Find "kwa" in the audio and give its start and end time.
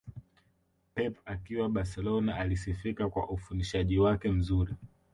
3.09-3.29